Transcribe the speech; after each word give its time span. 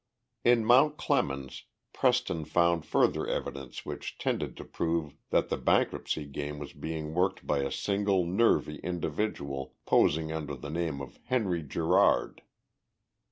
In 0.43 0.65
Mount 0.65 0.97
Clemens 0.97 1.65
Preston 1.93 2.43
found 2.45 2.87
further 2.87 3.27
evidence 3.27 3.85
which 3.85 4.17
tended 4.17 4.57
to 4.57 4.65
prove 4.65 5.15
that 5.29 5.49
the 5.49 5.57
bankruptcy 5.57 6.25
game 6.25 6.57
was 6.57 6.73
being 6.73 7.13
worked 7.13 7.45
by 7.45 7.59
a 7.59 7.71
single 7.71 8.25
nervy 8.25 8.77
individual, 8.77 9.75
posing 9.85 10.31
under 10.31 10.55
the 10.55 10.71
name 10.71 11.01
of 11.01 11.19
"Henry 11.25 11.61
Gerard." 11.61 12.41